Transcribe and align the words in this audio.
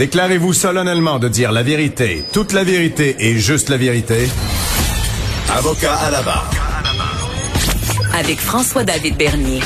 Déclarez-vous 0.00 0.54
solennellement 0.54 1.18
de 1.18 1.28
dire 1.28 1.52
la 1.52 1.62
vérité, 1.62 2.24
toute 2.32 2.54
la 2.54 2.64
vérité 2.64 3.16
et 3.18 3.36
juste 3.36 3.68
la 3.68 3.76
vérité. 3.76 4.30
Avocat 5.54 5.94
à 5.94 6.10
la 6.10 6.22
barre. 6.22 6.50
Avec 8.14 8.40
François-David 8.40 9.18
Bernier. 9.18 9.60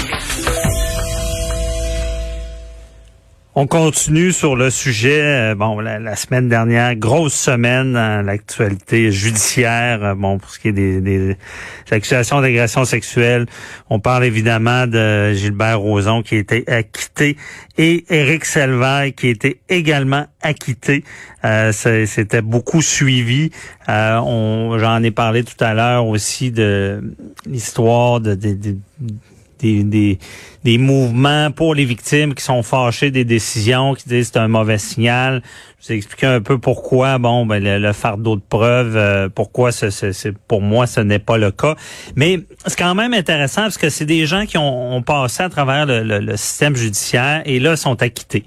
On 3.56 3.68
continue 3.68 4.32
sur 4.32 4.56
le 4.56 4.68
sujet. 4.68 5.20
euh, 5.22 5.54
Bon, 5.54 5.78
la, 5.78 6.16
semaine 6.16 6.48
dernière, 6.48 6.96
grosse 6.96 7.34
semaine 7.34 7.92
dans 7.92 8.26
l'actualité 8.26 9.12
judiciaire. 9.12 10.02
euh, 10.02 10.14
Bon, 10.16 10.38
pour 10.38 10.50
ce 10.50 10.58
qui 10.58 10.68
est 10.68 10.72
des, 10.72 11.36
accusations 11.92 12.40
d'agression 12.40 12.84
sexuelle, 12.84 13.46
on 13.90 14.00
parle 14.00 14.24
évidemment 14.24 14.88
de 14.88 15.32
Gilbert 15.34 15.78
Rozon 15.78 16.22
qui 16.24 16.34
a 16.34 16.38
été 16.38 16.64
acquitté 16.68 17.36
et 17.78 18.04
Éric 18.12 18.44
Selvaille 18.44 19.12
qui 19.12 19.28
a 19.28 19.30
été 19.30 19.60
également 19.68 20.26
acquitté. 20.42 21.04
Euh, 21.44 21.70
C'était 21.70 22.42
beaucoup 22.42 22.82
suivi. 22.82 23.50
Euh, 23.88 24.78
J'en 24.80 25.00
ai 25.04 25.12
parlé 25.12 25.44
tout 25.44 25.62
à 25.62 25.74
l'heure 25.74 26.06
aussi 26.08 26.50
de 26.50 27.14
l'histoire 27.46 28.18
de, 28.20 28.34
de- 28.34 28.54
de- 28.54 28.78
des, 29.58 29.84
des, 29.84 30.18
des 30.64 30.78
mouvements 30.78 31.50
pour 31.50 31.74
les 31.74 31.84
victimes 31.84 32.34
qui 32.34 32.42
sont 32.44 32.62
fâchés 32.62 33.10
des 33.10 33.24
décisions, 33.24 33.94
qui 33.94 34.08
disent 34.08 34.30
c'est 34.32 34.38
un 34.38 34.48
mauvais 34.48 34.78
signal. 34.78 35.42
Je 35.80 35.88
vous 35.88 35.92
ai 35.92 35.96
expliqué 35.96 36.26
un 36.26 36.40
peu 36.40 36.58
pourquoi, 36.58 37.18
bon, 37.18 37.44
ben, 37.44 37.62
le, 37.62 37.78
le 37.78 37.92
fardeau 37.92 38.36
de 38.36 38.42
preuve, 38.48 38.96
euh, 38.96 39.28
pourquoi 39.28 39.70
ce, 39.72 39.90
ce- 39.90 40.12
ce- 40.12 40.28
pour 40.48 40.62
moi 40.62 40.86
ce 40.86 41.00
n'est 41.00 41.18
pas 41.18 41.36
le 41.36 41.50
cas. 41.50 41.74
Mais 42.16 42.40
c'est 42.66 42.78
quand 42.78 42.94
même 42.94 43.12
intéressant 43.14 43.62
parce 43.62 43.78
que 43.78 43.90
c'est 43.90 44.06
des 44.06 44.24
gens 44.26 44.46
qui 44.46 44.56
ont, 44.58 44.96
ont 44.96 45.02
passé 45.02 45.42
à 45.42 45.48
travers 45.50 45.84
le, 45.86 46.02
le- 46.02 46.20
le 46.20 46.36
système 46.36 46.74
judiciaire 46.74 47.42
et 47.44 47.60
là 47.60 47.76
sont 47.76 48.00
acquittés. 48.02 48.44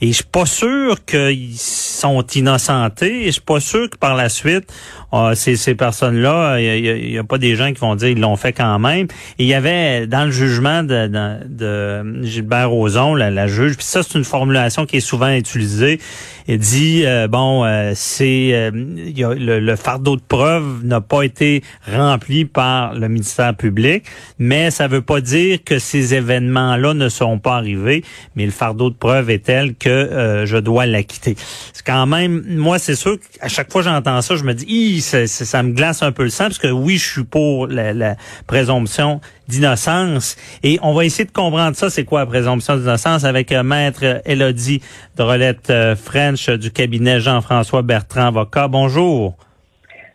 Et 0.00 0.08
je 0.08 0.12
suis 0.14 0.24
pas 0.24 0.46
sûr 0.46 1.04
qu'ils 1.04 1.56
sont 1.56 2.26
innocentés. 2.34 3.22
Et 3.22 3.26
je 3.26 3.32
suis 3.32 3.40
pas 3.40 3.60
sûr 3.60 3.88
que 3.90 3.96
par 3.96 4.14
la 4.14 4.28
suite, 4.28 4.72
euh, 5.12 5.34
ces, 5.34 5.56
ces 5.56 5.74
personnes-là, 5.74 6.60
il 6.60 7.12
y 7.12 7.18
a, 7.18 7.24
pas 7.24 7.38
des 7.38 7.56
gens 7.56 7.72
qui 7.72 7.80
vont 7.80 7.94
dire 7.94 8.08
ils 8.08 8.20
l'ont 8.20 8.36
fait 8.36 8.52
quand 8.52 8.78
même. 8.78 9.06
Il 9.38 9.46
y 9.46 9.54
avait 9.54 10.06
dans 10.06 10.24
le 10.24 10.30
jugement 10.30 10.82
de, 10.82 12.22
Gilbert 12.22 12.70
Rozon, 12.70 13.14
la, 13.14 13.46
juge, 13.46 13.76
puis 13.76 13.86
ça 13.86 14.02
c'est 14.02 14.18
une 14.18 14.24
formulation 14.24 14.86
qui 14.86 14.96
est 14.98 15.00
souvent 15.00 15.30
utilisée. 15.30 16.00
Dit 16.48 17.02
euh, 17.04 17.26
bon, 17.26 17.64
euh, 17.64 17.92
c'est 17.96 18.50
euh, 18.52 18.70
il 18.72 19.18
y 19.18 19.24
a, 19.24 19.34
le, 19.34 19.58
le 19.58 19.76
fardeau 19.76 20.14
de 20.14 20.22
preuve 20.22 20.84
n'a 20.84 21.00
pas 21.00 21.22
été 21.22 21.64
rempli 21.92 22.44
par 22.44 22.94
le 22.94 23.08
ministère 23.08 23.56
public, 23.56 24.04
mais 24.38 24.70
ça 24.70 24.86
veut 24.86 25.02
pas 25.02 25.20
dire 25.20 25.58
que 25.64 25.80
ces 25.80 26.14
événements-là 26.14 26.94
ne 26.94 27.08
sont 27.08 27.40
pas 27.40 27.56
arrivés. 27.56 28.04
Mais 28.36 28.44
le 28.44 28.52
fardeau 28.52 28.90
de 28.90 28.94
preuve 28.94 29.30
est 29.30 29.44
tel 29.44 29.74
que 29.74 29.85
euh, 29.90 30.46
je 30.46 30.56
dois 30.56 30.86
l'acquitter. 30.86 31.36
C'est 31.72 31.84
quand 31.86 32.06
même, 32.06 32.42
moi 32.48 32.78
c'est 32.78 32.94
sûr 32.94 33.16
qu'à 33.18 33.48
chaque 33.48 33.70
fois 33.72 33.82
que 33.82 33.88
j'entends 33.88 34.20
ça, 34.22 34.36
je 34.36 34.44
me 34.44 34.54
dis, 34.54 35.00
ça- 35.00 35.26
ça 35.26 35.62
me 35.62 35.72
glace 35.72 36.02
un 36.02 36.12
peu 36.12 36.22
le 36.24 36.30
sang 36.30 36.44
parce 36.44 36.58
que 36.58 36.68
oui, 36.68 36.96
je 36.96 37.10
suis 37.12 37.24
pour 37.24 37.66
la, 37.66 37.92
la 37.92 38.16
présomption 38.46 39.20
d'innocence. 39.48 40.36
Et 40.62 40.78
on 40.82 40.92
va 40.92 41.04
essayer 41.04 41.24
de 41.24 41.30
comprendre 41.32 41.76
ça, 41.76 41.90
c'est 41.90 42.04
quoi 42.04 42.20
la 42.20 42.26
présomption 42.26 42.76
d'innocence 42.76 43.24
avec 43.24 43.52
euh, 43.52 43.62
maître 43.62 44.20
Elodie 44.24 44.80
Drolette 45.16 45.70
euh, 45.70 45.94
French 45.96 46.48
euh, 46.48 46.58
du 46.58 46.70
cabinet 46.70 47.20
Jean-François 47.20 47.82
Bertrand, 47.82 48.26
avocat. 48.26 48.68
Bonjour. 48.68 49.36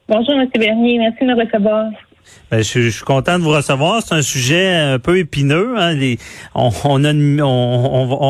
Bonjour, 0.09 0.34
M. 0.34 0.48
Bernier. 0.59 0.98
Merci 1.00 1.20
de 1.22 1.28
me 1.34 1.42
recevoir. 1.46 1.86
Ben, 2.52 2.58
je, 2.58 2.90
suis- 2.90 3.06
content 3.06 3.40
de 3.40 3.44
vous 3.44 3.52
recevoir. 3.52 4.02
C'est 4.02 4.14
un 4.14 4.22
sujet 4.22 4.75
un 4.75 5.00
peu 5.00 5.18
épineux. 5.18 5.75
Hein. 5.78 5.97
On, 6.53 6.69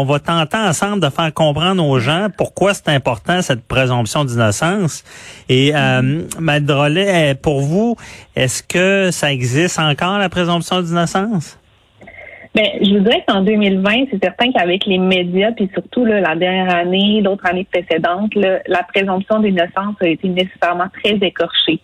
va- 0.05 0.19
tenter 0.19 0.57
ensemble 0.57 1.01
de 1.01 1.09
faire 1.09 1.33
comprendre 1.33 1.83
aux 1.83 1.99
gens 1.99 2.27
pourquoi 2.37 2.75
c'est 2.75 2.89
important 2.89 3.41
cette 3.41 3.63
présomption 3.67 4.23
d'innocence. 4.23 5.03
Et 5.49 5.75
euh, 5.75 6.21
euh, 6.39 7.33
pour 7.41 7.61
vous, 7.61 7.95
est-ce 8.35 8.61
que 8.61 9.09
ça 9.11 9.31
existe 9.33 9.79
encore 9.79 10.19
la 10.19 10.29
présomption 10.29 10.81
d'innocence? 10.81 11.57
Ben, 12.53 12.67
je 12.81 12.97
vous 12.97 12.99
dirais 12.99 13.23
qu'en 13.27 13.41
2020, 13.41 13.91
c'est 14.11 14.21
certain 14.21 14.51
qu'avec 14.51 14.85
les 14.85 14.97
médias, 14.97 15.51
puis 15.53 15.69
surtout 15.73 16.05
la 16.05 16.35
dernière 16.35 16.75
année, 16.75 17.21
d'autres 17.23 17.47
années 17.47 17.65
précédentes, 17.71 18.35
là, 18.35 18.59
la 18.67 18.83
présomption 18.83 19.39
d'innocence 19.39 19.95
a 20.01 20.07
été 20.07 20.27
nécessairement 20.27 20.87
très 21.01 21.15
écorchée 21.25 21.79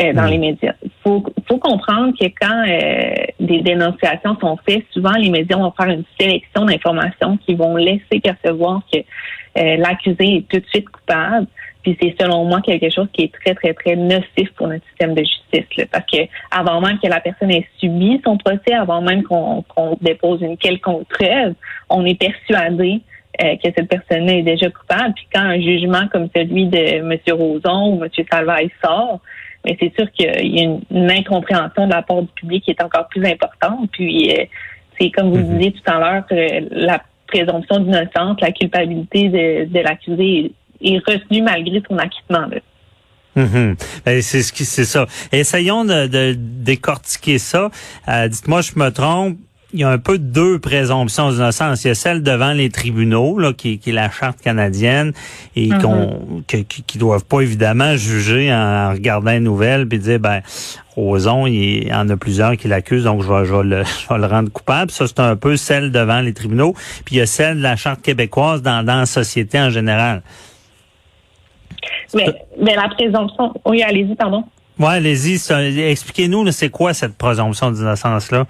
euh, 0.00 0.12
dans 0.14 0.22
Mhm. 0.22 0.30
les 0.30 0.38
médias. 0.38 0.72
Il 0.82 0.90
faut, 1.02 1.22
faut 1.46 1.58
comprendre 1.58 2.14
que 2.18 2.26
quand 2.40 2.64
euh, 2.66 3.12
des 3.40 3.60
dénonciations 3.60 4.36
sont 4.40 4.56
faites, 4.66 4.84
souvent 4.90 5.12
les 5.12 5.28
médias 5.28 5.56
vont 5.56 5.72
faire 5.72 5.88
une 5.88 6.04
sélection 6.18 6.64
d'informations 6.64 7.36
qui 7.46 7.54
vont 7.54 7.76
laisser 7.76 8.20
percevoir 8.22 8.80
que 8.90 8.98
euh, 8.98 9.76
l'accusé 9.76 10.36
est 10.36 10.48
tout 10.48 10.60
de 10.60 10.66
suite 10.68 10.88
coupable. 10.88 11.46
Puis 11.82 11.98
c'est 12.00 12.14
selon 12.18 12.44
moi 12.44 12.60
quelque 12.62 12.88
chose 12.90 13.08
qui 13.12 13.24
est 13.24 13.32
très, 13.32 13.54
très, 13.54 13.74
très 13.74 13.96
nocif 13.96 14.50
pour 14.56 14.68
notre 14.68 14.86
système 14.86 15.14
de 15.14 15.24
justice. 15.24 15.76
là. 15.76 15.84
parce 15.92 16.06
que 16.06 16.18
avant 16.50 16.80
même 16.80 16.98
que 16.98 17.08
la 17.08 17.20
personne 17.20 17.50
ait 17.50 17.66
subi 17.78 18.20
son 18.24 18.38
procès, 18.38 18.72
avant 18.72 19.02
même 19.02 19.24
qu'on 19.24 19.64
dépose 20.00 20.40
une 20.42 20.56
quelconque 20.56 21.06
preuve, 21.08 21.54
on 21.90 22.06
est 22.06 22.18
persuadé 22.18 23.00
euh, 23.42 23.56
que 23.56 23.70
cette 23.76 23.88
personne-là 23.88 24.34
est 24.34 24.42
déjà 24.42 24.70
coupable. 24.70 25.12
Puis 25.14 25.26
quand 25.34 25.40
un 25.42 25.60
jugement 25.60 26.06
comme 26.12 26.28
celui 26.34 26.66
de 26.66 26.78
M. 26.78 27.18
Roson 27.32 27.94
ou 27.94 28.04
M. 28.04 28.08
Salvaille 28.30 28.70
sort, 28.82 29.20
mais 29.64 29.76
c'est 29.80 29.92
sûr 29.96 30.10
qu'il 30.12 30.26
y 30.26 30.60
a 30.60 30.62
une, 30.64 30.80
une 30.90 31.10
incompréhension 31.10 31.86
de 31.86 31.92
la 31.92 32.02
part 32.02 32.22
du 32.22 32.28
public 32.34 32.64
qui 32.64 32.70
est 32.72 32.82
encore 32.82 33.08
plus 33.08 33.24
importante. 33.26 33.88
Puis 33.92 34.30
euh, 34.32 34.44
c'est 35.00 35.10
comme 35.10 35.30
vous 35.30 35.36
le 35.36 35.42
Mhm. 35.44 35.58
disiez 35.58 35.72
tout 35.72 35.90
à 35.90 35.98
l'heure, 35.98 36.24
euh, 36.32 36.60
la 36.70 37.02
présomption 37.26 37.78
d'innocence, 37.80 38.40
la 38.40 38.52
culpabilité 38.52 39.28
de, 39.28 39.64
de 39.72 39.78
l'accusé 39.80 40.52
est, 40.82 40.94
est 40.94 40.98
retenue 40.98 41.42
malgré 41.42 41.82
son 41.88 41.96
acquittement. 41.98 42.46
Là. 42.46 42.58
Mhm. 43.34 43.76
Ben, 44.04 44.20
c'est 44.20 44.42
ce 44.42 44.52
qui 44.52 44.64
c'est 44.66 44.84
ça. 44.84 45.06
Essayons 45.32 45.84
de, 45.86 46.06
de 46.06 46.34
décortiquer 46.36 47.38
ça. 47.38 47.70
Euh, 48.08 48.28
Dites-moi, 48.28 48.60
je 48.60 48.72
me 48.78 48.90
trompe. 48.90 49.38
Il 49.74 49.80
y 49.80 49.84
a 49.84 49.88
un 49.88 49.98
peu 49.98 50.18
deux 50.18 50.58
présomptions 50.58 51.30
d'innocence. 51.30 51.84
Il 51.84 51.88
y 51.88 51.90
a 51.90 51.94
celle 51.94 52.22
devant 52.22 52.52
les 52.52 52.68
tribunaux, 52.68 53.38
là, 53.38 53.52
qui, 53.54 53.78
qui 53.78 53.88
est 53.90 53.92
la 53.94 54.10
charte 54.10 54.40
canadienne, 54.42 55.12
et 55.56 55.68
Mhm. 55.68 55.80
qu'on 55.82 56.42
qui, 56.46 56.64
qui 56.64 56.98
doivent 56.98 57.24
pas 57.24 57.40
évidemment 57.40 57.96
juger 57.96 58.52
en 58.52 58.90
regardant 58.92 59.30
les 59.30 59.40
nouvelles 59.40 59.88
puis 59.88 59.98
dire 59.98 60.20
ben 60.20 60.42
Roson, 60.94 61.46
il 61.46 61.88
y 61.88 61.94
en 61.94 62.06
a 62.10 62.16
plusieurs 62.18 62.56
qui 62.58 62.68
l'accusent, 62.68 63.04
donc 63.04 63.22
je 63.22 63.32
vais, 63.32 63.46
je 63.46 63.54
vais 63.54 63.62
le, 63.62 63.82
je 64.08 64.12
vais 64.12 64.20
le 64.20 64.26
rendre 64.26 64.50
coupable. 64.50 64.90
Ça, 64.90 65.06
c'est 65.06 65.20
un 65.20 65.36
peu 65.36 65.56
celle 65.56 65.90
devant 65.90 66.20
les 66.20 66.34
tribunaux. 66.34 66.74
Puis 67.06 67.16
il 67.16 67.18
y 67.18 67.22
a 67.22 67.26
celle 67.26 67.56
de 67.56 67.62
la 67.62 67.76
charte 67.76 68.02
québécoise 68.02 68.60
dans, 68.60 68.84
dans 68.84 68.96
la 68.98 69.06
société 69.06 69.58
en 69.58 69.70
général. 69.70 70.22
Mais, 72.14 72.26
mais 72.60 72.74
la 72.74 72.88
présomption, 72.90 73.54
oui, 73.64 73.82
allez-y, 73.82 74.14
pardon. 74.14 74.44
Ouais, 74.78 74.88
allez-y, 74.96 75.40
expliquez-nous, 75.80 76.50
c'est 76.52 76.68
quoi 76.68 76.92
cette 76.92 77.16
présomption 77.16 77.70
d'innocence-là? 77.70 78.46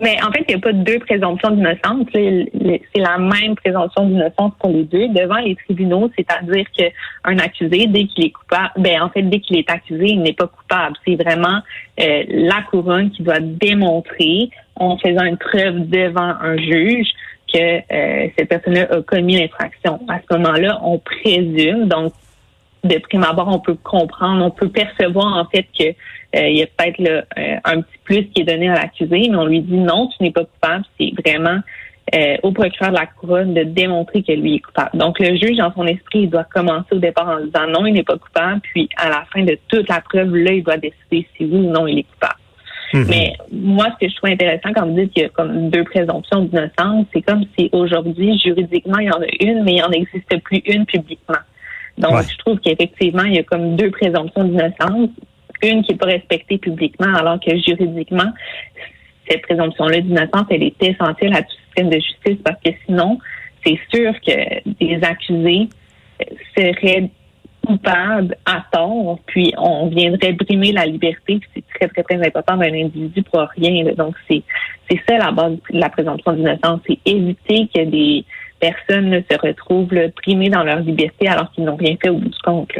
Mais 0.00 0.16
en 0.22 0.30
fait, 0.30 0.44
il 0.48 0.54
n'y 0.54 0.54
a 0.54 0.60
pas 0.60 0.72
deux 0.72 0.98
présomptions 1.00 1.50
d'innocence. 1.50 2.06
C'est 2.12 3.00
la 3.00 3.18
même 3.18 3.56
présomption 3.56 4.08
d'innocence 4.08 4.52
pour 4.60 4.70
les 4.70 4.84
deux 4.84 5.08
devant 5.08 5.38
les 5.38 5.56
tribunaux, 5.56 6.10
c'est-à-dire 6.16 6.64
qu'un 6.70 7.38
accusé, 7.38 7.86
dès 7.88 8.04
qu'il 8.04 8.26
est 8.26 8.30
coupable, 8.30 8.70
ben 8.76 9.02
en 9.02 9.10
fait, 9.10 9.22
dès 9.22 9.40
qu'il 9.40 9.58
est 9.58 9.68
accusé, 9.68 10.06
il 10.10 10.22
n'est 10.22 10.34
pas 10.34 10.46
coupable. 10.46 10.94
C'est 11.06 11.16
vraiment 11.16 11.60
euh, 12.00 12.24
la 12.28 12.62
couronne 12.70 13.10
qui 13.10 13.22
doit 13.24 13.40
démontrer, 13.40 14.50
en 14.76 14.96
faisant 14.98 15.24
une 15.24 15.38
preuve 15.38 15.88
devant 15.88 16.34
un 16.40 16.56
juge, 16.56 17.08
que 17.52 17.58
euh, 17.58 18.28
cette 18.38 18.48
personne-là 18.48 18.86
a 18.90 19.02
commis 19.02 19.40
l'infraction. 19.40 20.00
À 20.08 20.18
ce 20.20 20.36
moment-là, 20.36 20.78
on 20.82 20.98
présume, 20.98 21.88
donc 21.88 22.12
de 22.84 22.98
prime 22.98 23.24
abord, 23.24 23.48
on 23.48 23.60
peut 23.60 23.76
comprendre, 23.82 24.44
on 24.44 24.50
peut 24.50 24.68
percevoir 24.68 25.36
en 25.36 25.44
fait 25.46 25.66
que 25.76 25.88
euh, 26.36 26.48
il 26.48 26.58
y 26.58 26.62
a 26.62 26.66
peut-être 26.66 26.98
là, 26.98 27.24
euh, 27.38 27.56
un 27.64 27.80
petit 27.80 27.98
plus 28.04 28.24
qui 28.28 28.42
est 28.42 28.44
donné 28.44 28.68
à 28.68 28.74
l'accusé, 28.74 29.28
mais 29.30 29.36
on 29.36 29.46
lui 29.46 29.60
dit 29.60 29.76
non, 29.76 30.08
tu 30.08 30.22
n'es 30.22 30.30
pas 30.30 30.44
coupable. 30.44 30.84
C'est 30.98 31.12
vraiment 31.24 31.60
euh, 32.14 32.36
au 32.42 32.52
procureur 32.52 32.90
de 32.90 32.96
la 32.96 33.06
couronne 33.06 33.54
de 33.54 33.62
démontrer 33.62 34.22
que 34.22 34.32
lui 34.32 34.56
est 34.56 34.60
coupable. 34.60 34.90
Donc 34.94 35.18
le 35.18 35.36
juge, 35.36 35.56
dans 35.56 35.72
son 35.72 35.86
esprit, 35.86 36.20
il 36.20 36.30
doit 36.30 36.44
commencer 36.44 36.92
au 36.92 36.98
départ 36.98 37.28
en 37.28 37.44
disant 37.44 37.66
non, 37.68 37.86
il 37.86 37.94
n'est 37.94 38.02
pas 38.02 38.18
coupable, 38.18 38.60
puis 38.60 38.88
à 38.96 39.08
la 39.08 39.24
fin 39.32 39.42
de 39.42 39.58
toute 39.68 39.88
la 39.88 40.00
preuve, 40.00 40.34
là, 40.36 40.52
il 40.52 40.62
doit 40.62 40.76
décider 40.76 41.26
si 41.36 41.44
oui 41.44 41.58
ou 41.58 41.70
non 41.70 41.86
il 41.86 42.00
est 42.00 42.04
coupable. 42.04 42.40
Mhm. 42.94 43.06
Mais 43.08 43.32
moi, 43.52 43.86
ce 43.94 44.06
que 44.06 44.10
je 44.10 44.16
trouve 44.16 44.30
intéressant 44.30 44.70
quand 44.74 44.86
vous 44.86 44.94
dites 44.94 45.12
qu'il 45.12 45.22
y 45.22 45.26
a 45.26 45.28
comme 45.30 45.70
deux 45.70 45.84
présomptions 45.84 46.42
d'innocence, 46.42 47.06
c'est 47.12 47.22
comme 47.22 47.44
si 47.58 47.68
aujourd'hui, 47.72 48.38
juridiquement, 48.38 48.98
il 48.98 49.06
y 49.06 49.10
en 49.10 49.20
a 49.20 49.26
une, 49.40 49.62
mais 49.64 49.74
il 49.74 49.80
n'en 49.80 49.90
existe 49.90 50.42
plus 50.42 50.62
une 50.66 50.86
publiquement. 50.86 51.38
Donc, 51.98 52.22
je 52.30 52.38
trouve 52.38 52.58
qu'effectivement, 52.60 53.24
il 53.24 53.34
y 53.34 53.38
a 53.38 53.42
comme 53.42 53.76
deux 53.76 53.90
présomptions 53.90 54.44
d'innocence. 54.44 55.10
Une 55.60 55.82
qui 55.82 55.92
n'est 55.92 55.98
pas 55.98 56.06
respectée 56.06 56.58
publiquement, 56.58 57.12
alors 57.14 57.40
que 57.40 57.50
juridiquement, 57.58 58.32
cette 59.28 59.42
présomption-là 59.42 60.00
d'innocence, 60.00 60.46
elle 60.50 60.62
est 60.62 60.82
essentielle 60.82 61.34
à 61.34 61.42
tout 61.42 61.56
système 61.66 61.90
de 61.90 61.96
justice 61.96 62.38
parce 62.44 62.60
que 62.64 62.70
sinon, 62.86 63.18
c'est 63.64 63.78
sûr 63.92 64.12
que 64.20 64.70
des 64.78 65.00
accusés 65.02 65.68
seraient 66.56 67.10
coupables 67.66 68.36
à 68.46 68.64
tort, 68.72 69.18
puis 69.26 69.52
on 69.58 69.88
viendrait 69.88 70.32
brimer 70.32 70.72
la 70.72 70.86
liberté, 70.86 71.40
c'est 71.54 71.64
très, 71.74 71.88
très, 71.88 72.02
très 72.02 72.26
important 72.26 72.56
d'un 72.56 72.72
individu 72.72 73.22
pour 73.24 73.40
rien. 73.56 73.92
Donc, 73.94 74.14
c'est 74.28 74.42
c'est 74.90 75.00
ça 75.06 75.18
la 75.18 75.32
base 75.32 75.52
de 75.70 75.78
la 75.78 75.90
présomption 75.90 76.32
d'innocence, 76.32 76.80
c'est 76.86 76.98
éviter 77.04 77.68
que 77.74 77.84
des 77.84 78.24
personnes 78.60 79.22
se 79.30 79.38
retrouvent 79.38 79.92
là, 79.92 80.08
primées 80.10 80.50
dans 80.50 80.62
leur 80.62 80.80
liberté 80.80 81.28
alors 81.28 81.50
qu'ils 81.52 81.64
n'ont 81.64 81.76
rien 81.76 81.96
fait 82.00 82.10
au 82.10 82.18
bout 82.18 82.28
du 82.28 82.38
compte. 82.44 82.70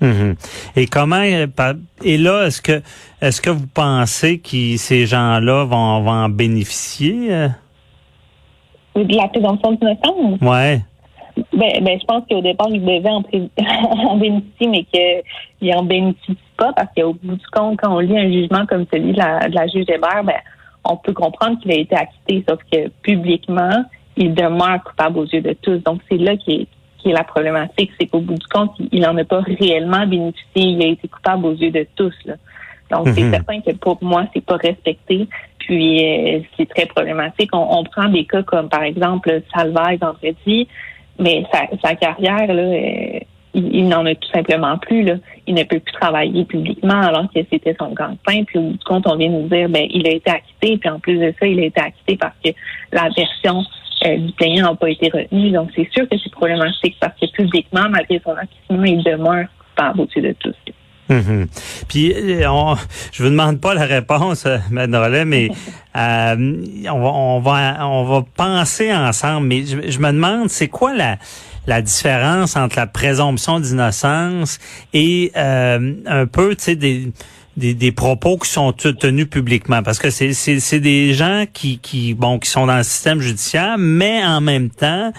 Mhm. 0.00 0.34
Et 0.74 0.86
comment 0.86 1.22
euh, 1.22 1.46
et 2.04 2.18
là 2.18 2.46
est-ce 2.46 2.60
que 2.60 2.82
est-ce 3.20 3.40
que 3.40 3.50
vous 3.50 3.68
pensez 3.68 4.40
que 4.40 4.76
ces 4.76 5.06
gens-là 5.06 5.64
vont, 5.64 6.02
vont 6.02 6.10
en 6.10 6.28
bénéficier? 6.28 7.32
Euh? 7.32 7.48
De 8.96 9.16
la 9.16 9.28
présomption 9.28 9.72
d'innocence? 9.72 10.40
Ouais. 10.42 10.80
Ben, 11.54 11.82
ben, 11.82 11.98
je 11.98 12.04
pense 12.04 12.24
qu'au 12.28 12.42
départ, 12.42 12.68
ils 12.70 12.84
devaient 12.84 13.08
en, 13.08 13.22
en 14.10 14.16
bénéficier, 14.18 14.66
mais 14.68 14.84
qu'ils 14.84 15.70
n'en 15.74 15.84
bénéficient 15.84 16.36
pas 16.58 16.72
parce 16.74 16.88
qu'au 16.94 17.14
bout 17.14 17.36
du 17.36 17.46
compte, 17.52 17.78
quand 17.80 17.94
on 17.94 18.00
lit 18.00 18.18
un 18.18 18.30
jugement 18.30 18.66
comme 18.66 18.84
celui 18.92 19.12
de 19.12 19.18
la, 19.18 19.48
de 19.48 19.54
la 19.54 19.66
juge 19.68 19.86
Hébert, 19.88 20.24
ben, 20.24 20.34
on 20.84 20.96
peut 20.96 21.12
comprendre 21.12 21.58
qu'il 21.60 21.70
a 21.72 21.76
été 21.76 21.94
acquitté, 21.94 22.44
sauf 22.48 22.58
que 22.70 22.88
publiquement, 23.02 23.84
il 24.16 24.34
demeure 24.34 24.82
coupable 24.84 25.18
aux 25.18 25.26
yeux 25.26 25.40
de 25.40 25.54
tous. 25.60 25.78
Donc, 25.78 26.00
c'est 26.10 26.18
là 26.18 26.36
qui 26.36 26.52
est, 26.52 26.66
qui 26.98 27.10
est 27.10 27.12
la 27.12 27.24
problématique, 27.24 27.90
c'est 27.98 28.06
qu'au 28.06 28.20
bout 28.20 28.34
du 28.34 28.46
compte, 28.46 28.72
il 28.90 29.00
n'en 29.00 29.16
a 29.16 29.24
pas 29.24 29.40
réellement 29.40 30.06
bénéficié. 30.06 30.62
Il 30.62 30.82
a 30.82 30.86
été 30.86 31.08
coupable 31.08 31.46
aux 31.46 31.54
yeux 31.54 31.70
de 31.70 31.86
tous. 31.96 32.14
Là. 32.24 32.34
Donc, 32.90 33.08
c'est 33.14 33.22
mhm. 33.22 33.32
certain 33.32 33.60
que 33.60 33.72
pour 33.72 33.98
moi, 34.02 34.26
c'est 34.34 34.44
pas 34.44 34.56
respecté. 34.56 35.26
Puis, 35.58 36.04
euh, 36.04 36.40
c'est 36.56 36.68
très 36.68 36.86
problématique. 36.86 37.50
On, 37.52 37.84
prend 37.84 38.08
des 38.08 38.24
cas 38.24 38.42
comme, 38.42 38.68
par 38.68 38.82
exemple, 38.82 39.42
Salvaille 39.54 39.96
vendredi, 39.96 40.68
mais 41.18 41.44
sa, 41.52 41.62
sa 41.82 41.94
carrière, 41.94 42.52
là, 42.52 42.62
euh, 42.62 43.18
il, 43.54 43.88
n'en 43.88 44.06
a 44.06 44.14
tout 44.14 44.28
simplement 44.30 44.78
plus. 44.78 45.02
Là. 45.02 45.14
Il 45.46 45.54
ne 45.54 45.62
peut 45.64 45.80
plus 45.80 45.92
travailler 45.92 46.44
publiquement 46.44 47.00
alors 47.00 47.26
que 47.32 47.40
c'était 47.50 47.74
son 47.78 47.92
gagne-pain. 47.92 48.44
Puis 48.44 48.58
au 48.58 48.62
bout 48.62 48.72
du 48.72 48.84
compte, 48.84 49.06
on 49.06 49.16
vient 49.16 49.28
nous 49.28 49.48
dire 49.48 49.68
ben 49.68 49.86
il 49.90 50.06
a 50.06 50.12
été 50.12 50.30
acquitté. 50.30 50.78
Puis 50.78 50.88
en 50.88 50.98
plus 50.98 51.18
de 51.18 51.34
ça, 51.38 51.46
il 51.46 51.60
a 51.60 51.64
été 51.64 51.80
acquitté 51.80 52.16
parce 52.16 52.36
que 52.44 52.50
la 52.92 53.08
version 53.16 53.64
euh, 54.04 54.16
du 54.16 54.32
plaignant 54.32 54.70
n'a 54.70 54.74
pas 54.74 54.90
été 54.90 55.10
retenue. 55.12 55.50
Donc 55.50 55.70
c'est 55.74 55.88
sûr 55.92 56.08
que 56.08 56.16
c'est 56.22 56.32
problématique 56.32 56.96
parce 57.00 57.18
que 57.18 57.26
publiquement, 57.32 57.88
malgré 57.88 58.20
son 58.24 58.32
acquittement, 58.32 58.84
il 58.84 59.02
demeure 59.02 59.46
pas 59.76 59.92
au-dessus 59.96 60.20
de 60.20 60.34
tout. 60.40 60.54
Mhm. 61.08 61.46
Puis, 61.88 62.12
euh, 62.14 62.50
on, 62.50 62.76
je 63.12 63.22
vous 63.22 63.30
demande 63.30 63.60
pas 63.60 63.74
la 63.74 63.84
réponse, 63.84 64.46
euh, 64.46 64.58
Mme 64.70 65.28
mais 65.28 65.50
euh, 65.96 66.62
on, 66.90 67.00
va, 67.00 67.10
on, 67.10 67.40
va, 67.40 67.88
on 67.88 68.04
va 68.04 68.24
penser 68.36 68.92
ensemble. 68.92 69.46
Mais 69.48 69.64
je, 69.64 69.90
je 69.90 69.98
me 69.98 70.12
demande, 70.12 70.48
c'est 70.48 70.68
quoi 70.68 70.94
la, 70.94 71.18
la 71.66 71.82
différence 71.82 72.56
entre 72.56 72.76
la 72.76 72.86
présomption 72.86 73.60
d'innocence 73.60 74.58
et 74.92 75.32
euh, 75.36 75.94
un 76.06 76.26
peu, 76.26 76.54
tu 76.56 76.64
sais, 76.64 76.76
des, 76.76 77.12
des, 77.56 77.74
des, 77.74 77.92
propos 77.92 78.38
qui 78.38 78.50
sont 78.50 78.72
tenus 78.72 79.28
publiquement 79.28 79.82
parce 79.82 79.98
que 79.98 80.10
c'est 80.10 80.32
c'est 80.32 80.80
des 80.80 81.12
gens 81.12 81.44
qui 81.52 81.78
qui 81.78 82.14
bon 82.14 82.38
qui 82.38 82.48
sont 82.48 82.66
dans 82.66 82.78
le 82.78 82.82
système 82.82 83.20
judiciaire 83.20 83.76
mais 83.78 84.24
en 84.24 84.40
même 84.40 84.70
temps 84.70 85.12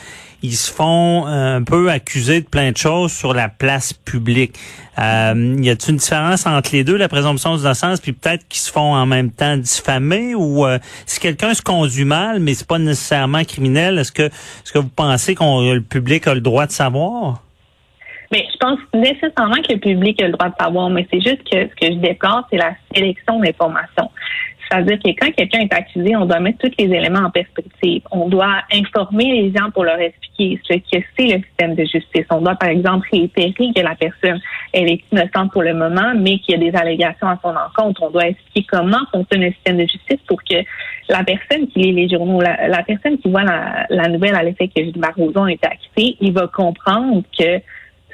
ils 0.43 0.57
se 0.57 0.69
font 0.69 1.25
un 1.25 1.63
peu 1.63 1.89
accuser 1.89 2.41
de 2.41 2.45
plein 2.45 2.73
de 2.73 2.77
choses 2.77 3.13
sur 3.13 3.33
la 3.33 3.47
place 3.47 3.93
publique. 3.93 4.59
Euh, 4.99 5.55
y 5.59 5.69
a-t-il 5.69 5.91
une 5.91 5.97
différence 5.97 6.45
entre 6.45 6.71
les 6.73 6.83
deux, 6.83 6.97
la 6.97 7.07
présomption 7.07 7.55
d'innocence, 7.55 8.01
puis 8.01 8.11
peut-être 8.11 8.45
qu'ils 8.49 8.61
se 8.61 8.69
font 8.69 8.93
en 8.93 9.05
même 9.05 9.31
temps 9.31 9.55
diffamer 9.55 10.35
ou 10.35 10.65
euh, 10.65 10.79
si 11.05 11.21
quelqu'un 11.21 11.53
se 11.53 11.61
conduit 11.61 12.03
mal, 12.03 12.41
mais 12.41 12.55
c'est 12.55 12.67
pas 12.67 12.77
nécessairement 12.77 13.45
criminel, 13.45 13.97
est-ce 13.97 14.11
que 14.11 14.23
est-ce 14.23 14.73
que 14.73 14.79
vous 14.79 14.89
pensez 14.89 15.33
qu'on 15.33 15.71
le 15.71 15.81
public 15.81 16.27
a 16.27 16.33
le 16.33 16.41
droit 16.41 16.67
de 16.67 16.73
savoir? 16.73 17.41
Mais 18.33 18.47
je 18.51 18.57
pense 18.57 18.79
nécessairement 18.95 19.61
que 19.61 19.73
le 19.73 19.79
public 19.79 20.19
a 20.19 20.25
le 20.25 20.31
droit 20.31 20.49
de 20.49 20.55
savoir, 20.59 20.89
mais 20.89 21.05
c'est 21.13 21.21
juste 21.21 21.43
que 21.43 21.69
ce 21.69 21.75
que 21.75 21.93
je 21.93 21.99
déplore, 21.99 22.47
c'est 22.49 22.57
la 22.57 22.73
sélection 22.91 23.39
d'informations. 23.39 24.09
C'est-à-dire 24.73 24.97
que 24.97 25.09
quand 25.09 25.31
quelqu'un 25.35 25.59
est 25.59 25.73
accusé, 25.73 26.15
on 26.15 26.25
doit 26.25 26.39
mettre 26.39 26.57
tous 26.57 26.71
les 26.79 26.85
éléments 26.85 27.27
en 27.27 27.29
perspective. 27.29 28.01
On 28.09 28.27
doit 28.27 28.63
informer 28.73 29.25
les 29.25 29.53
gens 29.55 29.69
pour 29.69 29.83
leur 29.83 29.99
expliquer 29.99 30.59
ce 30.67 30.73
que 30.73 31.05
c'est 31.15 31.27
le 31.27 31.43
système 31.43 31.75
de 31.75 31.83
justice. 31.83 32.25
On 32.31 32.41
doit, 32.41 32.55
par 32.55 32.69
exemple, 32.69 33.07
réitérer 33.11 33.53
que 33.53 33.81
la 33.81 33.93
personne 33.93 34.41
elle 34.71 34.91
est 34.91 35.03
innocente 35.11 35.51
pour 35.51 35.61
le 35.61 35.75
moment, 35.75 36.13
mais 36.15 36.39
qu'il 36.39 36.55
y 36.55 36.67
a 36.67 36.71
des 36.71 36.75
allégations 36.75 37.27
à 37.27 37.37
son 37.43 37.49
encontre. 37.49 38.01
On 38.01 38.09
doit 38.09 38.29
expliquer 38.29 38.65
comment 38.71 39.05
fonctionne 39.11 39.41
le 39.41 39.51
système 39.51 39.77
de 39.77 39.83
justice 39.83 40.19
pour 40.27 40.43
que 40.43 40.55
la 41.07 41.23
personne 41.23 41.67
qui 41.67 41.79
lit 41.79 41.91
les 41.91 42.09
journaux, 42.09 42.41
la, 42.41 42.81
personne 42.81 43.19
qui 43.19 43.29
voit 43.29 43.43
la, 43.43 44.07
nouvelle 44.07 44.33
à 44.33 44.41
l'effet 44.41 44.69
que 44.69 44.83
Gilles 44.83 44.97
Barroso 44.97 45.43
a 45.43 45.51
été 45.51 45.67
acquitté, 45.67 46.17
il 46.19 46.33
va 46.33 46.47
comprendre 46.47 47.21
que 47.37 47.61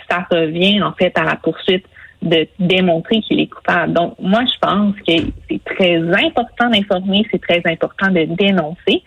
ça 0.09 0.25
revient 0.29 0.81
en 0.81 0.93
fait 0.93 1.17
à 1.17 1.23
la 1.23 1.35
poursuite 1.35 1.85
de 2.21 2.47
démontrer 2.59 3.21
qu'il 3.21 3.39
est 3.39 3.47
coupable. 3.47 3.93
Donc, 3.93 4.15
moi, 4.19 4.43
je 4.45 4.59
pense 4.59 4.93
que 5.07 5.31
c'est 5.49 5.63
très 5.63 5.97
important 5.97 6.69
d'informer, 6.69 7.25
c'est 7.31 7.41
très 7.41 7.61
important 7.65 8.11
de 8.11 8.25
dénoncer. 8.25 9.03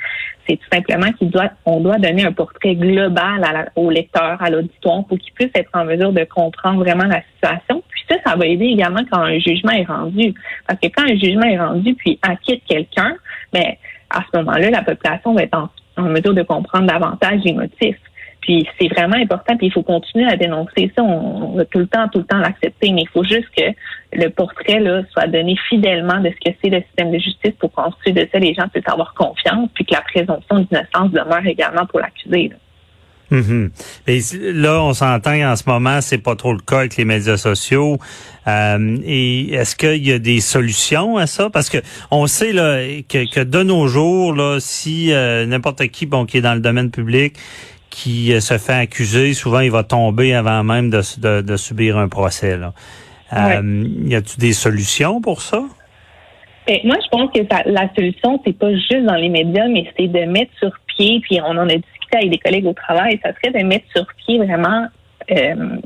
C'est 0.49 0.57
tout 0.57 0.69
simplement 0.73 1.13
qu'il 1.13 1.31
doit, 1.31 1.51
doit 1.67 1.99
donner 1.99 2.25
un 2.25 2.33
portrait 2.33 2.75
global 2.75 3.45
à 3.45 3.67
au 3.77 3.91
lecteur, 3.91 4.43
à 4.43 4.51
l'auditoire, 4.51 5.05
pour 5.05 5.19
qu'il 5.19 5.33
puisse 5.35 5.51
être 5.55 5.71
en 5.75 5.85
mesure 5.85 6.13
de 6.13 6.25
comprendre 6.25 6.83
vraiment 6.83 7.05
la 7.05 7.23
situation. 7.35 7.83
Puis 7.91 8.03
ça, 8.09 8.17
ça 8.25 8.37
va 8.37 8.47
aider 8.47 8.67
également 8.67 9.03
quand 9.11 9.21
un 9.21 9.39
jugement 9.39 9.73
est 9.73 9.85
rendu. 9.85 10.35
Parce 10.67 10.81
que 10.81 10.89
quand 10.89 11.05
un 11.05 11.17
jugement 11.17 11.47
est 11.47 11.59
rendu, 11.59 11.95
puis 11.95 12.19
acquitte 12.23 12.63
quelqu'un, 12.67 13.15
ben, 13.53 13.75
à 14.09 14.21
ce 14.21 14.39
moment-là, 14.39 14.71
la 14.71 14.83
population 14.83 15.35
va 15.35 15.43
être 15.43 15.69
en 15.97 16.03
mesure 16.03 16.35
de 16.35 16.43
comprendre 16.43 16.87
davantage 16.87 17.41
les 17.45 17.53
motifs. 17.53 17.99
Puis 18.43 18.69
c'est 18.79 18.89
vraiment 18.89 19.17
important, 19.17 19.56
puis 19.56 19.69
il 19.69 19.73
faut 19.73 19.85
continuer 19.85 20.27
à 20.27 20.37
dénoncer 20.37 20.93
ça. 20.97 21.03
On, 21.03 21.55
va 21.56 21.65
tout 21.65 21.79
le 21.79 21.87
temps, 21.87 22.09
tout 22.09 22.19
le 22.19 22.25
temps 22.25 22.39
l'accepter, 22.39 22.91
mais 22.93 23.03
il 23.03 23.09
faut 23.09 23.25
juste 23.25 23.49
que 23.56 23.62
le 24.12 24.29
portrait 24.29 24.81
là 24.81 25.03
soit 25.12 25.29
donné 25.29 25.56
fidèlement 25.69 26.21
de 26.21 26.31
ce 26.31 26.50
que 26.50 26.56
c'est 26.62 26.71
le 26.71 26.83
système 26.83 27.12
de 27.12 27.19
justice 27.19 27.53
pour 27.61 27.73
qu'ensuite 27.73 28.15
de 28.15 28.29
ça, 28.31 28.39
les 28.41 28.53
gens 28.53 28.69
puissent 28.69 28.89
avoir 28.89 29.15
confiance, 29.15 29.71
puis 29.75 29.85
que 29.85 29.94
la 29.94 30.03
présomption 30.03 30.59
d'innocence 30.59 31.12
demeure 31.12 31.47
également 31.47 31.87
pour 31.87 32.00
l'accusé. 32.00 32.50
Mm-hmm. 33.31 34.61
là, 34.61 34.82
on 34.82 34.93
s'entend 34.93 35.39
qu'en 35.39 35.56
ce 35.56 35.63
moment, 35.67 36.01
c'est 36.03 36.19
pas 36.19 36.37
trop 36.37 36.53
le 36.53 36.61
cas 36.61 36.81
avec 36.81 36.96
les 36.96 37.06
médias 37.06 37.39
sociaux. 37.39 37.99
Euh, 38.46 38.99
et 39.05 39.55
est-ce 39.55 39.75
qu'il 39.75 40.06
y 40.06 40.13
a 40.13 40.19
des 40.19 40.41
solutions 40.41 41.17
à 41.17 41.27
ça? 41.27 41.49
Parce 41.49 41.70
que 41.70 41.79
on 42.11 42.27
sait 42.27 42.53
là 42.53 42.79
que, 43.08 43.32
que 43.32 43.41
de 43.41 43.63
nos 43.63 43.87
jours, 43.87 44.34
là, 44.34 44.58
si 44.61 45.13
euh, 45.13 45.46
n'importe 45.46 45.87
qui, 45.89 46.05
bon, 46.05 46.27
qui 46.27 46.39
est 46.39 46.43
dans 46.43 46.55
le 46.55 46.61
domaine 46.61 46.91
public, 46.91 47.37
qui 47.93 48.32
euh, 48.32 48.41
se 48.41 48.56
fait 48.56 48.72
accuser, 48.72 49.34
souvent 49.34 49.61
il 49.61 49.70
va 49.70 49.84
tomber 49.84 50.34
avant 50.34 50.65
même 50.65 50.91
de, 50.91 51.41
de, 51.43 51.56
subir 51.56 51.99
un 51.99 52.08
procès. 52.08 52.56
Là. 52.56 52.72
Euh, 53.34 53.84
y 54.05 54.15
a-t-il 54.15 54.41
des 54.41 54.55
solutions 54.55 55.20
pour 55.20 55.43
ça? 55.43 55.63
Ben, 56.67 56.79
moi, 56.84 56.96
je 57.05 57.08
pense 57.11 57.31
que 57.32 57.41
la 57.67 57.93
solution, 57.94 58.41
c'est 58.44 58.56
pas 58.56 58.72
juste 58.72 59.05
dans 59.05 59.17
les 59.17 59.29
médias, 59.29 59.69
mais 59.69 59.84
c'est 59.96 60.08
de 60.08 60.25
mettre 60.25 60.53
sur 60.58 60.72
pied, 60.87 61.20
puis 61.20 61.39
on 61.43 61.51
en 61.51 61.69
a 61.69 61.75
discuté 61.75 62.17
avec 62.17 62.31
des 62.31 62.39
collègues 62.39 62.67
au 62.67 62.72
travail, 62.72 63.20
ça 63.22 63.32
serait 63.34 63.61
de 63.61 63.67
mettre 63.67 63.84
sur 63.94 64.06
pied 64.25 64.39
vraiment 64.39 64.87
euh, 65.31 65.77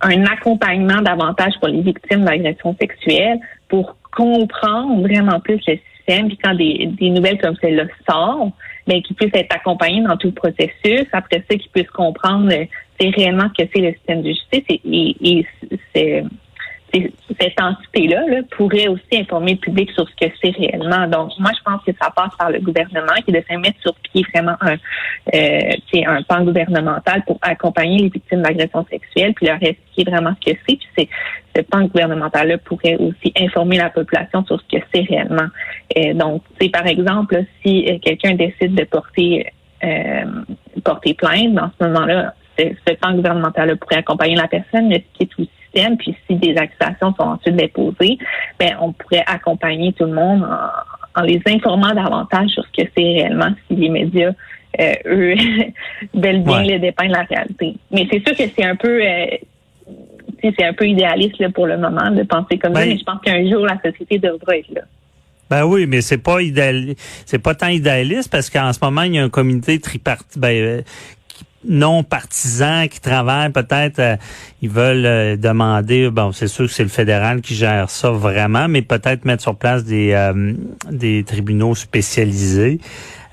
un 0.00 0.24
accompagnement 0.24 1.02
davantage 1.02 1.52
pour 1.60 1.68
les 1.68 1.82
victimes 1.82 2.24
d'agressions 2.24 2.74
sexuelles 2.80 3.40
pour 3.68 3.96
comprendre 4.16 5.02
vraiment 5.02 5.38
plus 5.40 5.60
le 5.66 5.78
système, 5.96 6.28
puis 6.28 6.38
quand 6.42 6.54
des, 6.54 6.88
des 6.98 7.10
nouvelles 7.10 7.40
comme 7.40 7.56
celle-là 7.60 7.84
sortent, 8.08 8.54
mais 8.86 9.02
qui 9.02 9.14
puisse 9.14 9.30
être 9.34 9.54
accompagné 9.54 10.02
dans 10.02 10.16
tout 10.16 10.28
le 10.28 10.34
processus. 10.34 11.06
Après 11.12 11.44
ça, 11.48 11.56
qui 11.56 11.68
puisse 11.68 11.90
comprendre 11.90 12.52
euh, 12.52 12.64
c'est 13.00 13.10
réellement 13.10 13.48
que 13.48 13.64
c'est 13.74 13.80
le 13.80 13.92
système 13.92 14.22
de 14.22 14.28
justice 14.28 14.64
et, 14.68 14.80
et, 14.84 15.46
c'est 15.94 16.24
cette 16.92 17.60
entité-là 17.60 18.22
là, 18.28 18.40
pourrait 18.56 18.88
aussi 18.88 19.02
informer 19.14 19.52
le 19.52 19.58
public 19.58 19.90
sur 19.92 20.06
ce 20.08 20.26
que 20.26 20.32
c'est 20.42 20.50
réellement. 20.50 21.06
Donc, 21.08 21.32
moi, 21.38 21.50
je 21.56 21.62
pense 21.64 21.82
que 21.84 21.92
ça 22.00 22.10
passe 22.10 22.34
par 22.38 22.50
le 22.50 22.60
gouvernement 22.60 23.14
qui 23.24 23.32
devrait 23.32 23.56
mettre 23.56 23.80
sur 23.80 23.94
pied 23.94 24.24
vraiment 24.34 24.56
un, 24.60 24.74
euh, 25.34 26.06
un 26.06 26.22
plan 26.22 26.44
gouvernemental 26.44 27.24
pour 27.26 27.38
accompagner 27.40 27.98
les 27.98 28.08
victimes 28.08 28.42
d'agressions 28.42 28.84
sexuelles, 28.90 29.32
puis 29.34 29.46
leur 29.46 29.62
expliquer 29.62 30.10
vraiment 30.10 30.34
ce 30.40 30.52
que 30.52 30.58
c'est. 30.66 30.76
Puis 30.76 30.88
c'est 30.96 31.08
ce 31.56 31.62
plan 31.62 31.84
gouvernemental-là 31.86 32.58
pourrait 32.58 32.96
aussi 32.96 33.32
informer 33.36 33.78
la 33.78 33.90
population 33.90 34.44
sur 34.44 34.60
ce 34.60 34.76
que 34.76 34.82
c'est 34.92 35.02
réellement. 35.02 35.48
Euh, 35.96 36.14
donc, 36.14 36.42
par 36.72 36.86
exemple, 36.86 37.44
si 37.62 37.86
euh, 37.88 37.98
quelqu'un 37.98 38.34
décide 38.34 38.74
de 38.74 38.84
porter 38.84 39.46
euh, 39.84 40.24
porter 40.84 41.14
plainte, 41.14 41.54
dans 41.54 41.70
ce 41.78 41.86
moment-là, 41.86 42.34
ce 42.58 42.94
plan 42.94 43.14
gouvernemental-là 43.14 43.76
pourrait 43.76 43.96
accompagner 43.96 44.36
la 44.36 44.46
personne, 44.46 44.88
mais 44.88 45.04
ce 45.12 45.18
qui 45.18 45.22
est 45.24 45.42
aussi 45.42 45.61
système. 45.74 45.96
Puis 45.96 46.14
si 46.28 46.36
des 46.36 46.56
accusations 46.56 47.14
sont 47.14 47.22
ensuite 47.24 47.56
déposées, 47.56 48.18
ben 48.58 48.76
on 48.80 48.92
pourrait 48.92 49.24
accompagner 49.26 49.92
tout 49.92 50.04
le 50.04 50.14
monde 50.14 50.44
en, 50.44 51.20
en 51.20 51.22
les 51.24 51.40
informant 51.46 51.94
davantage 51.94 52.50
sur 52.50 52.64
ce 52.64 52.82
que 52.82 52.88
c'est 52.96 53.02
réellement 53.02 53.48
si 53.68 53.76
les 53.76 53.88
médias 53.88 54.32
euh, 54.80 54.92
eux 55.06 55.34
veulent 56.14 56.42
bien 56.42 56.58
Ouais. 56.62 56.72
le 56.74 56.78
dépeindre 56.78 57.12
la 57.12 57.22
réalité. 57.24 57.74
Mais 57.90 58.06
c'est 58.10 58.26
sûr 58.26 58.36
que 58.36 58.44
c'est 58.56 58.64
un 58.64 58.76
peu 58.76 59.00
euh, 59.02 59.26
c'est 60.42 60.64
un 60.64 60.72
peu 60.72 60.88
idéaliste 60.88 61.38
là, 61.38 61.50
pour 61.50 61.66
le 61.66 61.76
moment 61.78 62.10
de 62.10 62.22
penser 62.24 62.58
comme 62.58 62.74
ça, 62.74 62.80
Ben, 62.80 62.88
mais 62.88 62.98
je 62.98 63.04
pense 63.04 63.20
qu'un 63.20 63.48
jour 63.48 63.64
la 63.66 63.78
société 63.84 64.18
devra 64.18 64.56
être 64.56 64.70
là. 64.74 64.82
Ben 65.50 65.64
oui, 65.66 65.86
mais 65.86 66.00
c'est 66.00 66.18
pas 66.18 66.40
idéal, 66.40 66.94
c'est 67.26 67.38
pas 67.38 67.54
tant 67.54 67.66
idéaliste 67.68 68.32
parce 68.32 68.48
qu'en 68.48 68.72
ce 68.72 68.78
moment 68.82 69.02
il 69.02 69.14
y 69.16 69.18
a 69.18 69.22
un 69.22 69.28
comité 69.28 69.78
tripartite, 69.78 70.38
ben, 70.38 70.48
euh, 70.48 70.82
non 71.68 72.02
partisan 72.02 72.88
qui 72.88 73.00
travaille 73.00 73.50
peut-être, 73.50 73.98
euh, 73.98 74.16
ils 74.62 74.70
veulent 74.70 75.06
euh, 75.06 75.36
demander, 75.36 76.10
bon 76.10 76.32
c'est 76.32 76.48
sûr 76.48 76.66
que 76.66 76.72
c'est 76.72 76.82
le 76.82 76.88
fédéral 76.88 77.40
qui 77.40 77.54
gère 77.54 77.88
ça 77.90 78.10
vraiment, 78.10 78.68
mais 78.68 78.82
peut-être 78.82 79.24
mettre 79.24 79.42
sur 79.42 79.56
place 79.56 79.84
des 79.84 80.12
euh, 80.12 80.54
des 80.90 81.24
tribunaux 81.24 81.74
spécialisés. 81.74 82.80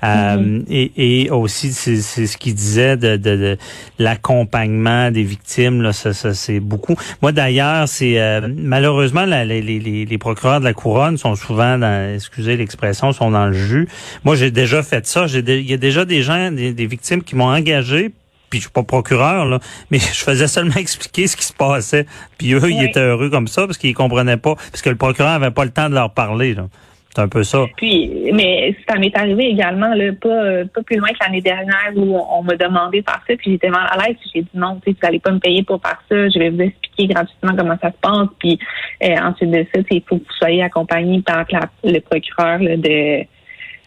Euh, 0.02 0.62
et, 0.70 1.24
et 1.24 1.30
aussi, 1.30 1.74
c'est 1.74 1.96
c'est 2.00 2.26
ce 2.26 2.38
qu'il 2.38 2.54
disait 2.54 2.96
de, 2.96 3.16
de, 3.18 3.36
de 3.36 3.58
l'accompagnement 3.98 5.10
des 5.10 5.22
victimes. 5.22 5.82
Là, 5.82 5.92
ça, 5.92 6.14
ça 6.14 6.32
c'est 6.32 6.58
beaucoup. 6.58 6.96
Moi, 7.20 7.32
d'ailleurs, 7.32 7.86
c'est 7.86 8.18
euh, 8.18 8.48
malheureusement 8.56 9.26
la- 9.26 9.44
les, 9.44 9.60
les, 9.60 9.78
les, 9.78 10.06
les 10.06 10.18
procureurs 10.18 10.60
de 10.60 10.64
la 10.64 10.72
couronne 10.72 11.18
sont 11.18 11.34
souvent, 11.34 11.76
dans, 11.76 12.14
excusez 12.14 12.56
l'expression, 12.56 13.12
sont 13.12 13.30
dans 13.30 13.46
le 13.46 13.52
jus. 13.52 13.88
Moi, 14.24 14.36
j'ai 14.36 14.50
déjà 14.50 14.82
fait 14.82 15.06
ça. 15.06 15.26
Il 15.28 15.70
y 15.70 15.74
a 15.74 15.76
déjà 15.76 16.06
des 16.06 16.22
gens, 16.22 16.50
des, 16.50 16.72
des 16.72 16.86
victimes 16.86 17.22
qui 17.22 17.36
m'ont 17.36 17.52
engagé. 17.52 18.12
Puis 18.50 18.58
je 18.58 18.64
suis 18.64 18.72
pas 18.72 18.82
procureur 18.82 19.46
là, 19.46 19.60
mais 19.90 19.98
je 20.12 20.22
faisais 20.24 20.48
seulement 20.48 20.76
expliquer 20.76 21.26
ce 21.28 21.36
qui 21.36 21.44
se 21.44 21.52
passait. 21.52 22.06
Puis 22.38 22.52
eux, 22.52 22.70
ils 22.70 22.84
étaient 22.84 23.00
heureux 23.00 23.30
comme 23.30 23.46
ça 23.48 23.66
parce 23.66 23.78
qu'ils 23.78 23.94
comprenaient 23.94 24.36
pas, 24.36 24.56
parce 24.56 24.82
que 24.82 24.90
le 24.90 24.96
procureur 24.96 25.30
avait 25.30 25.50
pas 25.52 25.64
le 25.64 25.70
temps 25.70 25.88
de 25.88 25.94
leur 25.94 26.10
parler. 26.10 26.54
là. 26.54 26.66
C'est 27.12 27.22
un 27.22 27.28
peu 27.28 27.42
ça. 27.42 27.64
Puis, 27.76 28.08
mais 28.32 28.76
ça 28.88 28.96
m'est 28.96 29.16
arrivé 29.16 29.46
également, 29.46 29.92
là, 29.94 30.12
pas, 30.12 30.64
pas 30.72 30.82
plus 30.84 30.96
loin 30.96 31.08
que 31.08 31.16
l'année 31.20 31.40
dernière 31.40 31.90
où 31.96 32.16
on, 32.16 32.40
m'a 32.44 32.54
demandé 32.54 33.00
de 33.00 33.04
faire 33.04 33.20
ça, 33.26 33.34
puis 33.36 33.50
j'étais 33.50 33.68
mal 33.68 33.88
à 33.90 33.96
l'aise, 33.96 34.16
puis 34.20 34.30
j'ai 34.32 34.42
dit 34.42 34.48
non, 34.54 34.76
tu 34.84 34.92
sais, 34.92 34.96
vous 35.00 35.08
allez 35.08 35.18
pas 35.18 35.32
me 35.32 35.40
payer 35.40 35.64
pour 35.64 35.80
faire 35.82 36.00
ça, 36.08 36.28
je 36.28 36.38
vais 36.38 36.50
vous 36.50 36.60
expliquer 36.60 37.08
gratuitement 37.12 37.56
comment 37.56 37.76
ça 37.82 37.90
se 37.90 37.96
passe, 38.00 38.28
puis 38.38 38.60
euh, 39.02 39.16
ensuite 39.22 39.50
de 39.50 39.66
ça, 39.74 39.80
il 39.90 40.02
faut 40.08 40.18
que 40.18 40.22
vous 40.22 40.32
soyez 40.38 40.62
accompagné 40.62 41.20
par 41.22 41.44
la- 41.50 41.68
le 41.82 41.98
procureur 41.98 42.60
là, 42.60 42.76
de, 42.76 43.24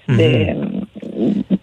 de, 0.07 0.45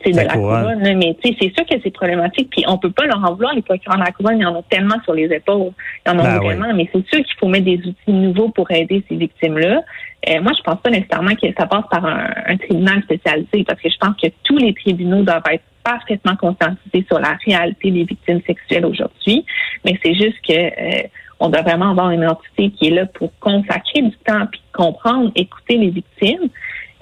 tu 0.03 0.05
sais, 0.05 0.11
de 0.11 0.17
La 0.17 0.27
couronne. 0.27 0.83
là. 0.83 0.95
Mais 0.95 1.17
tu 1.23 1.31
sais, 1.31 1.37
c'est 1.41 1.55
sûr 1.55 1.67
que 1.67 1.75
c'est 1.83 1.91
problématique, 1.91 2.49
puis 2.51 2.65
on 2.67 2.79
peut 2.79 2.91
pas 2.91 3.07
leur 3.07 3.23
en 3.23 3.35
vouloir, 3.35 3.55
les 3.55 3.63
procureurs 3.63 3.99
de 3.99 4.05
la 4.05 4.13
couronne, 4.13 4.39
ils 4.39 4.47
en 4.47 4.57
ont 4.57 4.65
tellement 4.69 4.97
sur 5.05 5.15
les 5.15 5.33
épaules, 5.33 5.73
ils 6.07 6.11
en 6.11 6.19
ont 6.19 6.23
Ben 6.23 6.39
vraiment, 6.39 6.73
mais 6.75 6.89
c'est 6.93 7.07
sûr 7.09 7.25
qu'il 7.25 7.37
faut 7.39 7.49
mettre 7.49 7.67
des 7.67 7.79
outils 7.79 8.13
nouveaux 8.13 8.49
pour 8.49 8.71
aider 8.71 9.05
ces 9.09 9.17
victimes-là. 9.17 9.83
Euh, 10.29 10.43
moi, 10.43 10.53
je 10.57 10.63
pense 10.63 10.81
pas 10.81 10.91
nécessairement 10.91 11.35
que 11.35 11.47
ça 11.59 11.67
passe 11.67 11.85
par 11.91 12.05
un, 12.05 12.31
un 12.47 12.57
tribunal 12.57 13.03
spécialisé, 13.03 13.65
parce 13.65 13.81
que 13.81 13.89
je 13.89 13.97
pense 13.99 14.17
que 14.23 14.29
tous 14.45 14.57
les 14.59 14.75
tribunaux 14.75 15.23
doivent 15.23 15.43
être 15.51 15.65
parfaitement 15.83 16.37
conscientisés 16.37 17.05
sur 17.09 17.19
la 17.19 17.39
réalité 17.47 17.91
des 17.91 18.05
victimes 18.05 18.41
sexuelles 18.47 18.85
aujourd'hui. 18.85 19.45
Mais 19.85 19.99
c'est 20.03 20.15
juste 20.15 20.37
que 20.47 20.53
euh, 20.53 21.03
on 21.41 21.49
doit 21.49 21.63
vraiment 21.63 21.91
avoir 21.91 22.11
une 22.11 22.27
entité 22.27 22.71
qui 22.71 22.89
est 22.89 22.91
là 22.91 23.07
pour 23.07 23.31
consacrer 23.41 24.03
du 24.03 24.17
temps, 24.27 24.47
puis 24.51 24.61
comprendre, 24.73 25.33
écouter 25.35 25.79
les 25.79 25.91
victimes, 25.91 26.49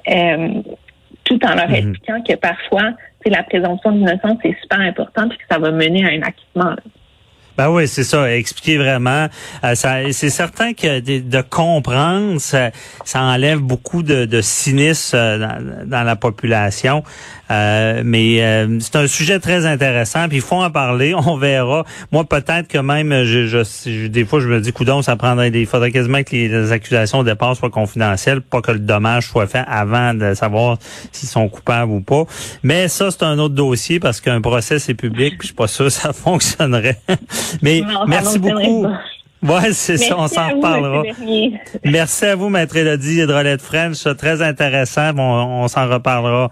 euh, 0.08 0.62
tout 1.28 1.38
en 1.44 1.54
leur 1.54 1.68
Mhm. 1.68 1.74
expliquant 1.74 2.22
que 2.22 2.34
parfois, 2.36 2.92
c'est 3.22 3.30
la 3.30 3.42
présomption 3.42 3.92
d'innocence 3.92 4.38
c'est 4.42 4.56
super 4.62 4.80
important, 4.80 5.28
puis 5.28 5.38
que 5.38 5.44
ça 5.50 5.58
va 5.58 5.70
mener 5.70 6.04
à 6.04 6.08
un 6.08 6.22
acquittement. 6.22 6.70
là. 6.70 6.76
Ben 7.58 7.70
oui, 7.70 7.88
c'est 7.88 8.04
ça. 8.04 8.32
Expliquer 8.32 8.78
vraiment. 8.78 9.26
Euh, 9.64 9.74
c'est 10.12 10.30
certain 10.30 10.74
que 10.74 11.00
de, 11.00 11.18
de 11.28 11.40
comprendre, 11.42 12.40
ça, 12.40 12.70
ça 13.04 13.20
enlève 13.20 13.58
beaucoup 13.58 14.04
de, 14.04 14.26
de 14.26 14.40
cynisme 14.40 15.16
euh, 15.16 15.38
dans, 15.38 15.88
dans 15.90 16.02
la 16.04 16.14
population. 16.14 17.02
Euh, 17.50 18.02
mais 18.04 18.42
euh, 18.42 18.78
c'est 18.80 18.96
un 18.96 19.06
sujet 19.08 19.40
très 19.40 19.66
intéressant. 19.66 20.28
Puis 20.28 20.36
il 20.36 20.42
faut 20.42 20.56
en 20.62 20.70
parler. 20.70 21.14
On 21.26 21.36
verra. 21.36 21.84
Moi, 22.12 22.24
peut-être 22.24 22.68
que 22.68 22.78
même, 22.78 23.24
je, 23.24 23.46
je, 23.46 23.64
je- 23.86 24.06
des 24.06 24.24
fois, 24.24 24.38
je 24.38 24.46
me 24.46 24.60
dis, 24.60 24.72
coudon, 24.72 25.02
ça 25.02 25.16
prendrait. 25.16 25.50
Il 25.52 25.66
faudrait 25.66 25.90
quasiment 25.90 26.22
que 26.22 26.30
les, 26.36 26.70
accusations 26.70 27.18
au 27.20 27.24
départ 27.24 27.56
soient 27.56 27.70
confidentielles, 27.70 28.40
pas 28.40 28.60
que 28.60 28.70
le 28.70 28.78
dommage 28.78 29.28
soit 29.28 29.46
fait 29.46 29.64
avant 29.66 30.14
de 30.14 30.34
savoir 30.34 30.78
s'ils 31.10 31.28
sont 31.28 31.48
coupables 31.48 31.90
ou 31.90 32.00
pas. 32.02 32.24
Mais 32.62 32.86
ça, 32.88 33.10
c'est 33.10 33.22
un 33.24 33.38
autre 33.38 33.54
dossier 33.54 33.98
parce 33.98 34.20
qu'un 34.20 34.40
procès 34.40 34.78
c'est 34.78 34.94
public. 34.94 35.38
Puis 35.38 35.40
je 35.40 35.46
suis 35.46 35.54
pas 35.54 35.66
sûr 35.66 35.86
que 35.86 35.90
ça 35.90 36.12
fonctionnerait. 36.28 37.00
Mais 37.62 37.80
Non, 37.80 38.04
merci 38.06 38.38
beaucoup. 38.38 38.86
Ouais, 39.40 39.72
c'est 39.72 39.96
ça, 39.98 40.16
on 40.18 40.26
s'en 40.26 40.48
reparlera. 40.48 41.02
Merci 41.84 42.24
à 42.26 42.34
vous, 42.34 42.48
Maître 42.48 42.76
Elodie 42.76 43.20
Hydrolette 43.20 43.62
French. 43.62 43.94
C'est 43.94 44.16
très 44.16 44.42
intéressant. 44.42 45.12
Bon, 45.12 45.22
on 45.62 45.68
s'en 45.68 45.88
reparlera. 45.88 46.50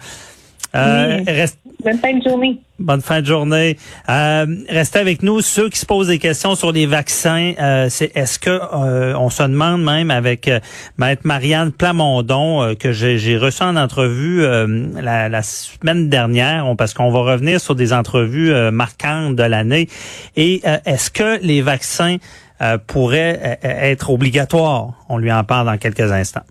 Euh, 0.74 1.18
Oui. 1.18 1.24
reste- 1.32 1.58
Bonne 1.84 1.98
fin 1.98 2.14
de 2.14 2.22
journée. 2.22 2.58
bonne 2.78 3.00
fin 3.02 3.20
de 3.20 3.26
journée. 3.26 3.76
Euh, 4.08 4.46
restez 4.68 4.98
avec 4.98 5.22
nous. 5.22 5.40
Ceux 5.40 5.68
qui 5.68 5.78
se 5.78 5.86
posent 5.86 6.08
des 6.08 6.18
questions 6.18 6.54
sur 6.54 6.72
les 6.72 6.86
vaccins, 6.86 7.52
euh, 7.60 7.86
c'est 7.90 8.16
est-ce 8.16 8.38
que 8.38 8.50
euh, 8.50 9.14
on 9.16 9.30
se 9.30 9.42
demande 9.42 9.84
même 9.84 10.10
avec 10.10 10.48
euh, 10.48 10.58
Maître 10.98 11.22
Marianne 11.24 11.70
Plamondon 11.72 12.62
euh, 12.62 12.74
que 12.74 12.92
j'ai 12.92 13.36
reçu 13.36 13.62
en 13.62 13.76
entrevue 13.76 14.42
euh, 14.42 14.88
la, 15.00 15.28
la 15.28 15.42
semaine 15.42 16.08
dernière, 16.08 16.66
on- 16.66 16.76
parce 16.76 16.94
qu'on 16.94 17.10
va 17.10 17.20
revenir 17.20 17.60
sur 17.60 17.74
des 17.74 17.92
entrevues 17.92 18.52
marquantes 18.72 19.36
de 19.36 19.42
l'année. 19.44 19.88
Et 20.36 20.62
est-ce 20.86 21.10
que 21.10 21.38
les 21.42 21.60
vaccins 21.62 22.16
pourraient 22.86 23.58
être 23.62 24.10
obligatoires? 24.10 24.94
On 25.08 25.18
lui 25.18 25.30
en 25.32 25.44
parle 25.44 25.66
dans 25.66 25.76
quelques 25.78 26.10
instants. 26.12 26.46